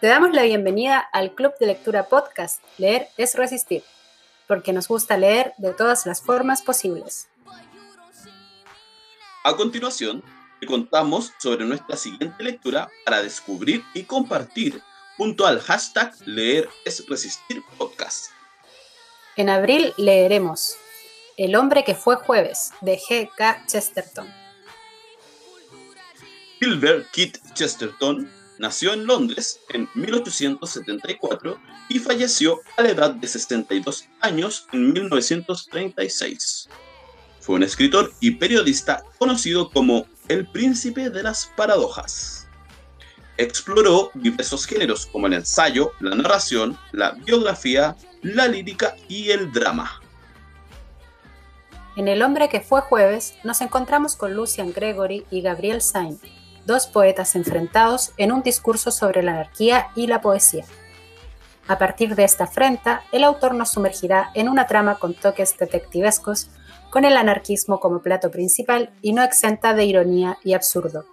Te 0.00 0.06
damos 0.06 0.30
la 0.32 0.42
bienvenida 0.44 1.00
al 1.00 1.34
Club 1.34 1.54
de 1.58 1.66
Lectura 1.66 2.06
Podcast 2.06 2.62
Leer 2.76 3.08
es 3.16 3.34
Resistir, 3.34 3.82
porque 4.46 4.72
nos 4.72 4.86
gusta 4.86 5.16
leer 5.16 5.54
de 5.58 5.72
todas 5.72 6.06
las 6.06 6.22
formas 6.22 6.62
posibles. 6.62 7.28
A 9.42 9.56
continuación, 9.56 10.22
te 10.60 10.68
contamos 10.68 11.32
sobre 11.40 11.64
nuestra 11.64 11.96
siguiente 11.96 12.44
lectura 12.44 12.88
para 13.04 13.24
descubrir 13.24 13.82
y 13.92 14.04
compartir 14.04 14.80
junto 15.16 15.44
al 15.44 15.58
hashtag 15.58 16.14
Leer 16.26 16.68
es 16.84 17.04
Resistir 17.08 17.60
Podcast. 17.76 18.26
En 19.34 19.48
abril 19.48 19.94
leeremos 19.96 20.76
El 21.36 21.56
hombre 21.56 21.82
que 21.82 21.96
fue 21.96 22.14
jueves, 22.14 22.72
de 22.82 23.00
G. 23.00 23.30
K. 23.36 23.64
Chesterton. 23.66 24.32
Gilbert 26.60 27.10
Keith 27.10 27.38
Chesterton 27.54 28.37
nació 28.58 28.92
en 28.92 29.06
Londres 29.06 29.60
en 29.70 29.88
1874 29.94 31.58
y 31.88 31.98
falleció 31.98 32.60
a 32.76 32.82
la 32.82 32.90
edad 32.90 33.10
de 33.10 33.26
62 33.26 34.06
años 34.20 34.66
en 34.72 34.92
1936. 34.92 36.68
Fue 37.40 37.56
un 37.56 37.62
escritor 37.62 38.12
y 38.20 38.32
periodista 38.32 39.02
conocido 39.18 39.70
como 39.70 40.06
el 40.28 40.46
príncipe 40.46 41.10
de 41.10 41.22
las 41.22 41.50
paradojas. 41.56 42.46
Exploró 43.36 44.10
diversos 44.14 44.66
géneros 44.66 45.06
como 45.06 45.28
el 45.28 45.34
ensayo, 45.34 45.92
la 46.00 46.14
narración, 46.14 46.76
la 46.92 47.12
biografía, 47.12 47.96
la 48.22 48.48
lírica 48.48 48.96
y 49.08 49.30
el 49.30 49.52
drama. 49.52 50.00
En 51.96 52.06
El 52.06 52.22
hombre 52.22 52.48
que 52.48 52.60
fue 52.60 52.80
jueves 52.80 53.34
nos 53.44 53.60
encontramos 53.60 54.14
con 54.14 54.34
Lucian 54.34 54.72
Gregory 54.72 55.24
y 55.30 55.40
Gabriel 55.40 55.80
Sain, 55.80 56.20
dos 56.68 56.86
poetas 56.86 57.34
enfrentados 57.34 58.12
en 58.18 58.30
un 58.30 58.42
discurso 58.42 58.92
sobre 58.92 59.22
la 59.22 59.32
anarquía 59.32 59.88
y 59.96 60.06
la 60.06 60.20
poesía. 60.20 60.66
A 61.66 61.78
partir 61.78 62.14
de 62.14 62.24
esta 62.24 62.44
afrenta, 62.44 63.02
el 63.10 63.24
autor 63.24 63.54
nos 63.54 63.70
sumergirá 63.70 64.30
en 64.34 64.48
una 64.48 64.66
trama 64.66 64.98
con 64.98 65.14
toques 65.14 65.56
detectivescos, 65.58 66.50
con 66.90 67.06
el 67.06 67.16
anarquismo 67.16 67.80
como 67.80 68.02
plato 68.02 68.30
principal 68.30 68.90
y 69.02 69.14
no 69.14 69.22
exenta 69.22 69.72
de 69.72 69.86
ironía 69.86 70.38
y 70.44 70.52
absurdo. 70.52 71.06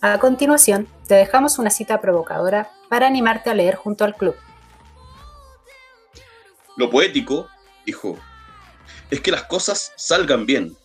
A 0.00 0.18
continuación, 0.18 0.88
te 1.06 1.14
dejamos 1.14 1.58
una 1.58 1.70
cita 1.70 2.00
provocadora 2.00 2.70
para 2.88 3.06
animarte 3.06 3.48
a 3.48 3.54
leer 3.54 3.76
junto 3.76 4.04
al 4.04 4.16
club. 4.16 4.34
Lo 6.76 6.90
poético, 6.90 7.46
dijo, 7.86 8.18
es 9.08 9.20
que 9.20 9.30
las 9.30 9.44
cosas 9.44 9.92
salgan 9.96 10.46
bien. 10.46 10.76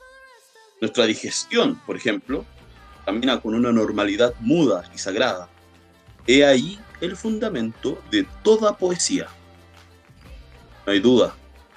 Nuestra 0.79 1.05
digestión, 1.05 1.81
por 1.87 1.95
ejemplo, 1.95 2.45
camina 3.05 3.39
con 3.39 3.53
una 3.53 3.71
normalidad 3.71 4.33
muda 4.39 4.83
y 4.93 4.97
sagrada. 4.97 5.47
He 6.27 6.43
ahí 6.43 6.79
el 7.01 7.15
fundamento 7.15 8.01
de 8.11 8.25
toda 8.43 8.75
poesía. 8.75 9.27
No 10.85 10.91
hay 10.91 10.99
duda, 10.99 11.35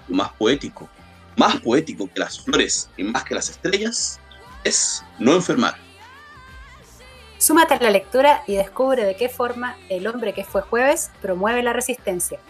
lo 0.08 0.16
más 0.16 0.30
poético, 0.32 0.88
más 1.36 1.60
poético 1.60 2.10
que 2.12 2.20
las 2.20 2.40
flores 2.40 2.88
y 2.96 3.04
más 3.04 3.24
que 3.24 3.34
las 3.34 3.50
estrellas, 3.50 4.18
es 4.64 5.04
no 5.18 5.34
enfermar. 5.34 5.76
Súmate 7.38 7.74
a 7.74 7.80
la 7.80 7.90
lectura 7.90 8.42
y 8.46 8.56
descubre 8.56 9.04
de 9.04 9.16
qué 9.16 9.28
forma 9.28 9.76
el 9.88 10.06
hombre 10.06 10.34
que 10.34 10.44
fue 10.44 10.62
jueves 10.62 11.10
promueve 11.22 11.62
la 11.62 11.72
resistencia. 11.72 12.40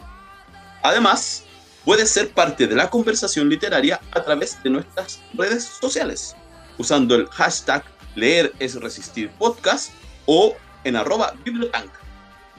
Además, 0.82 1.44
puedes 1.84 2.10
ser 2.10 2.30
parte 2.30 2.66
de 2.66 2.74
la 2.74 2.88
conversación 2.88 3.48
literaria 3.48 4.00
a 4.12 4.22
través 4.22 4.62
de 4.62 4.70
nuestras 4.70 5.20
redes 5.34 5.64
sociales, 5.64 6.34
usando 6.78 7.14
el 7.16 7.26
hashtag 7.28 7.84
Leer 8.14 8.52
es 8.58 8.80
Resistir 8.80 9.30
Podcast 9.30 9.92
o 10.26 10.54
en 10.84 10.96
arroba 10.96 11.32
bibliotank. 11.44 11.91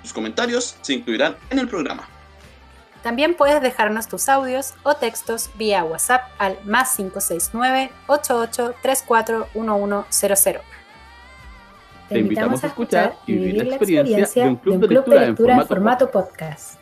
Tus 0.01 0.13
comentarios 0.13 0.77
se 0.81 0.93
incluirán 0.93 1.35
en 1.49 1.59
el 1.59 1.67
programa. 1.67 2.07
También 3.03 3.35
puedes 3.35 3.61
dejarnos 3.61 4.07
tus 4.07 4.27
audios 4.27 4.73
o 4.83 4.95
textos 4.95 5.51
vía 5.55 5.83
WhatsApp 5.83 6.23
al 6.37 6.57
más 6.65 6.95
569 6.95 7.91
88341100. 8.07 10.61
Te 12.09 12.19
invitamos 12.19 12.63
a 12.63 12.67
escuchar 12.67 13.15
y 13.25 13.33
vivir 13.33 13.67
la 13.67 13.75
experiencia 13.75 14.43
de 14.43 14.49
un 14.49 14.55
club 14.57 14.79
de 14.79 14.95
lectura 14.95 15.25
en 15.25 15.67
formato 15.67 16.11
podcast. 16.11 16.79